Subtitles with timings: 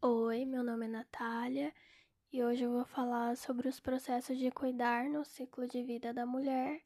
[0.00, 1.74] Oi, meu nome é Natália
[2.32, 6.24] e hoje eu vou falar sobre os processos de cuidar no ciclo de vida da
[6.24, 6.80] mulher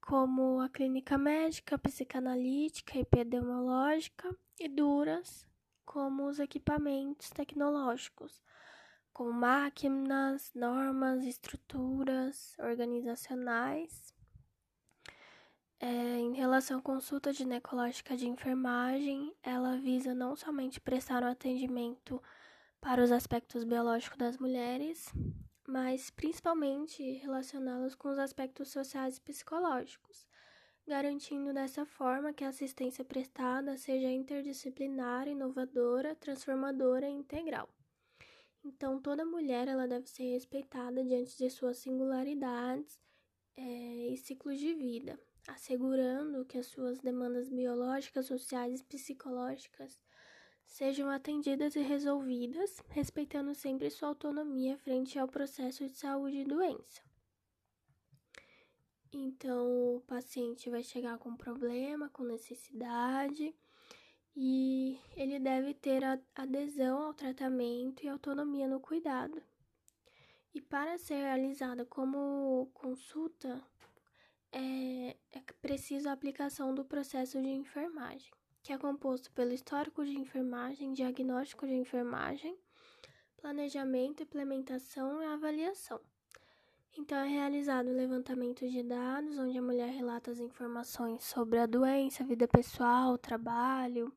[0.00, 5.44] como a clínica médica, psicanalítica, epidemiológica, e duras,
[5.84, 8.40] como os equipamentos tecnológicos,
[9.12, 14.13] como máquinas, normas, estruturas organizacionais
[15.80, 15.86] é,
[16.18, 22.22] em relação à consulta ginecológica de enfermagem, ela visa não somente prestar um atendimento
[22.80, 25.12] para os aspectos biológicos das mulheres,
[25.66, 30.26] mas principalmente relacioná-los com os aspectos sociais e psicológicos,
[30.86, 37.68] garantindo dessa forma que a assistência prestada seja interdisciplinar, inovadora, transformadora e integral.
[38.62, 43.00] Então, toda mulher ela deve ser respeitada diante de suas singularidades
[43.56, 50.00] é, e ciclos de vida, assegurando que as suas demandas biológicas, sociais e psicológicas
[50.66, 57.02] sejam atendidas e resolvidas, respeitando sempre sua autonomia frente ao processo de saúde e doença.
[59.12, 63.54] Então, o paciente vai chegar com problema, com necessidade,
[64.34, 66.02] e ele deve ter
[66.34, 69.40] adesão ao tratamento e autonomia no cuidado.
[70.52, 73.62] E para ser realizada como consulta,
[74.54, 78.32] é, é preciso a aplicação do processo de enfermagem,
[78.62, 82.56] que é composto pelo histórico de enfermagem, diagnóstico de enfermagem,
[83.36, 86.00] planejamento, implementação e avaliação.
[86.96, 91.66] Então, é realizado o levantamento de dados, onde a mulher relata as informações sobre a
[91.66, 94.16] doença, vida pessoal, trabalho,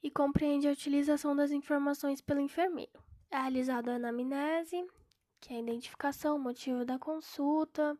[0.00, 3.02] e compreende a utilização das informações pelo enfermeiro.
[3.28, 4.86] É realizada a anamnese,
[5.40, 7.98] que é a identificação, motivo da consulta,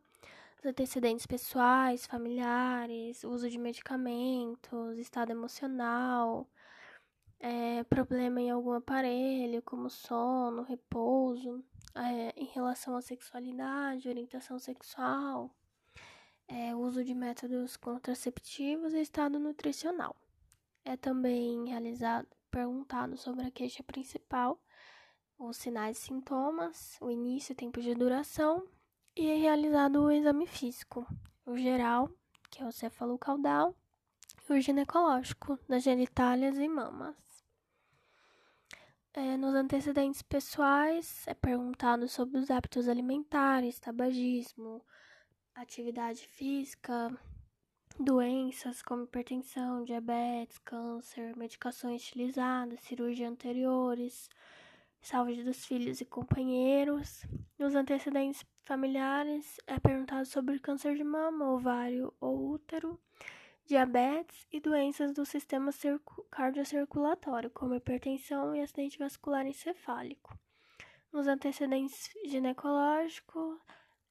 [0.59, 6.49] os antecedentes pessoais, familiares, uso de medicamentos, estado emocional,
[7.39, 11.63] é, problema em algum aparelho, como sono, repouso,
[11.95, 15.49] é, em relação à sexualidade, orientação sexual,
[16.45, 20.13] é, uso de métodos contraceptivos e estado nutricional.
[20.83, 24.61] É também realizado, perguntado sobre a queixa principal,
[25.37, 28.67] os sinais e sintomas, o início, tempo de duração
[29.19, 31.05] e é realizado o exame físico,
[31.45, 32.09] o geral,
[32.49, 33.75] que é o cefalocaudal,
[34.49, 37.17] e o ginecológico, das genitálias e mamas.
[39.13, 44.81] É, nos antecedentes pessoais, é perguntado sobre os hábitos alimentares, tabagismo,
[45.53, 47.11] atividade física,
[47.99, 54.29] doenças como hipertensão, diabetes, câncer, medicações utilizadas, cirurgia anteriores,
[55.01, 57.25] saúde dos filhos e companheiros.
[57.57, 62.99] Nos antecedentes familiares, é perguntado sobre câncer de mama, ovário ou útero,
[63.65, 65.71] diabetes e doenças do sistema
[66.29, 70.37] cardiocirculatório, como hipertensão e acidente vascular encefálico.
[71.11, 73.59] Nos antecedentes ginecológicos,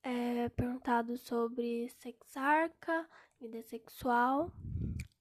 [0.03, 3.09] é perguntado sobre sexarca,
[3.41, 4.51] vida sexual,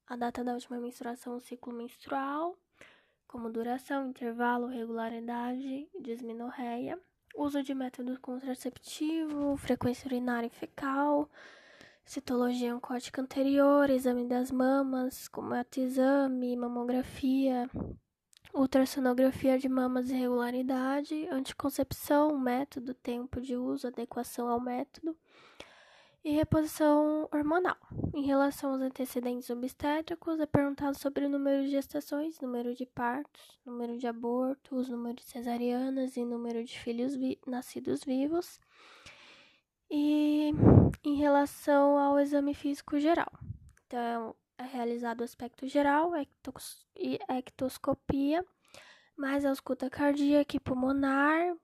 [0.08, 2.58] a data da última menstruação, o ciclo menstrual,
[3.28, 7.00] como duração, intervalo, regularidade, disminorreia,
[7.38, 11.30] uso de método contraceptivo, frequência urinária e fecal,
[12.04, 17.70] citologia oncótica anterior, exame das mamas, como exame, mamografia,
[18.54, 25.16] ultrassonografia de mamas irregularidade, anticoncepção, método, tempo de uso, adequação ao método
[26.28, 27.78] e reposição hormonal.
[28.14, 33.58] Em relação aos antecedentes obstétricos, é perguntado sobre o número de gestações, número de partos,
[33.66, 38.60] número de abortos, número de cesarianas e número de filhos vi nascidos vivos.
[39.90, 40.52] E
[41.02, 43.32] em relação ao exame físico geral.
[43.86, 46.12] Então, é realizado o aspecto geral,
[46.94, 48.46] e ectoscopia,
[49.16, 51.56] mais a ausculta cardíaca e pulmonar,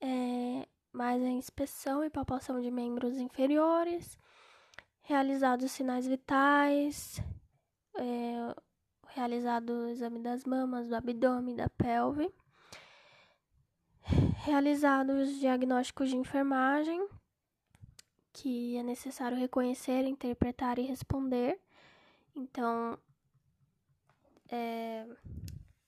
[0.00, 4.18] é, mais a inspeção e palpação de membros inferiores,
[5.02, 7.20] realizados sinais vitais,
[7.96, 8.54] é,
[9.08, 12.32] realizado o exame das mamas, do abdômen, da pelve,
[14.44, 17.08] realizados os diagnósticos de enfermagem,
[18.32, 21.60] que é necessário reconhecer, interpretar e responder.
[22.34, 22.98] Então,
[24.48, 25.06] é,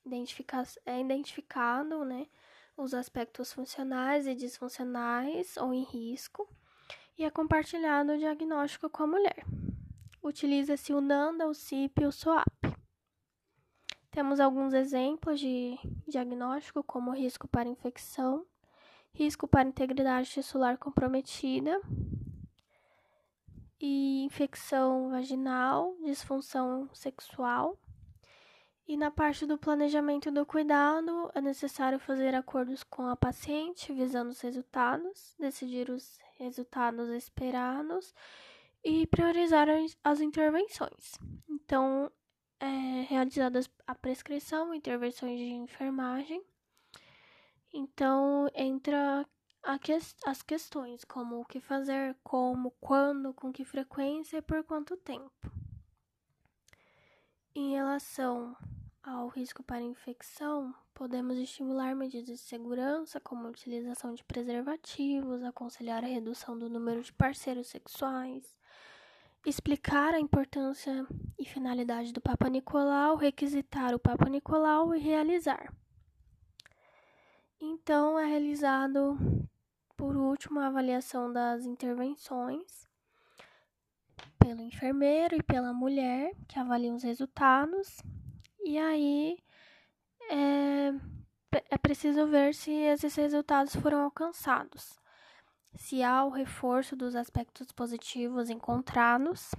[0.04, 2.26] identificar, é identificado, né?
[2.76, 6.48] Os aspectos funcionais e disfuncionais ou em risco,
[7.16, 9.44] e é compartilhado o diagnóstico com a mulher.
[10.22, 12.46] Utiliza-se o NANDA, o CIP e o SOAP.
[14.10, 15.78] Temos alguns exemplos de
[16.08, 18.46] diagnóstico, como risco para infecção,
[19.12, 21.80] risco para integridade tissular comprometida,
[23.80, 27.78] e infecção vaginal, disfunção sexual,
[28.86, 34.30] e na parte do planejamento do cuidado, é necessário fazer acordos com a paciente visando
[34.30, 38.14] os resultados, decidir os resultados esperados
[38.84, 39.68] e priorizar
[40.02, 41.18] as intervenções.
[41.48, 42.12] Então,
[42.60, 46.44] é realizada a prescrição, intervenções de enfermagem.
[47.72, 49.26] Então, entra
[49.80, 49.92] que,
[50.26, 55.50] as questões como o que fazer, como, quando, com que frequência e por quanto tempo.
[57.54, 58.54] Em relação
[59.04, 66.02] ao risco para infecção, podemos estimular medidas de segurança, como a utilização de preservativos, aconselhar
[66.02, 68.56] a redução do número de parceiros sexuais,
[69.44, 71.06] explicar a importância
[71.38, 75.70] e finalidade do Papa Nicolau, requisitar o Papa Nicolau e realizar.
[77.60, 79.18] Então, é realizado,
[79.96, 82.88] por último, a avaliação das intervenções
[84.38, 88.02] pelo enfermeiro e pela mulher, que avaliam os resultados.
[88.64, 89.36] E aí
[90.30, 90.92] é,
[91.70, 94.98] é preciso ver se esses resultados foram alcançados,
[95.74, 99.50] se há o reforço dos aspectos positivos encontrados,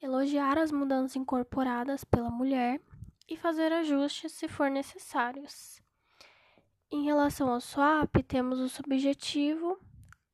[0.00, 2.80] elogiar as mudanças incorporadas pela mulher
[3.28, 5.82] e fazer ajustes se for necessários.
[6.90, 9.78] Em relação ao SWAP, temos o subjetivo,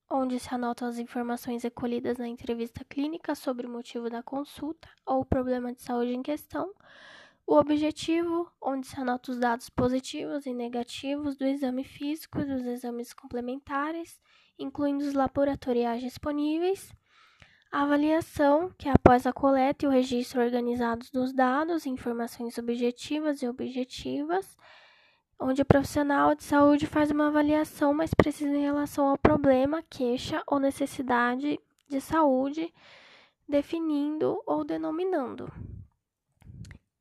[0.08, 5.22] onde se anotam as informações recolhidas na entrevista clínica sobre o motivo da consulta ou
[5.22, 6.72] o problema de saúde em questão.
[7.52, 12.64] O objetivo, onde se anotam os dados positivos e negativos do exame físico e dos
[12.64, 14.18] exames complementares,
[14.58, 16.94] incluindo os laboratoriais disponíveis.
[17.70, 23.42] A avaliação, que é após a coleta e o registro organizados dos dados, informações subjetivas
[23.42, 24.56] e objetivas
[25.38, 30.42] onde o profissional de saúde faz uma avaliação mais precisa em relação ao problema, queixa
[30.46, 32.72] ou necessidade de saúde,
[33.46, 35.52] definindo ou denominando.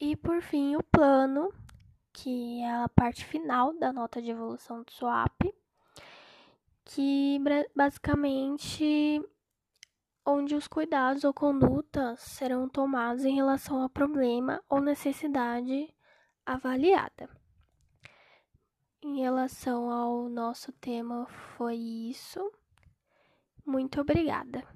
[0.02, 1.54] E por fim, o plano,
[2.12, 5.54] que é a parte final da nota de evolução do SWAP,
[6.84, 7.40] que
[7.76, 9.24] basicamente
[10.26, 15.94] onde os cuidados ou condutas serão tomados em relação ao problema ou necessidade
[16.44, 17.30] avaliada.
[19.04, 22.52] Em relação ao nosso tema, foi isso.
[23.64, 24.68] Muito obrigada.